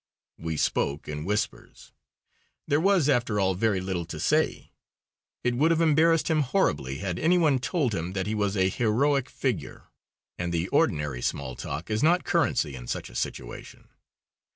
We 0.39 0.57
spoke 0.57 1.07
in 1.07 1.25
whispers. 1.25 1.91
There 2.67 2.79
was 2.79 3.07
after 3.07 3.39
all 3.39 3.53
very 3.53 3.79
little 3.79 4.05
to 4.05 4.19
say. 4.19 4.71
It 5.43 5.53
would 5.53 5.69
have 5.69 5.79
embarrassed 5.79 6.27
him 6.27 6.41
horribly 6.41 6.97
had 6.97 7.19
any 7.19 7.37
one 7.37 7.59
told 7.59 7.93
him 7.93 8.13
that 8.13 8.25
he 8.25 8.33
was 8.33 8.57
a 8.57 8.69
heroic 8.69 9.29
figure. 9.29 9.89
And 10.39 10.51
the 10.51 10.69
ordinary 10.69 11.21
small 11.21 11.55
talk 11.55 11.91
is 11.91 12.01
not 12.01 12.23
currency 12.23 12.73
in 12.73 12.87
such 12.87 13.11
a 13.11 13.15
situation. 13.15 13.89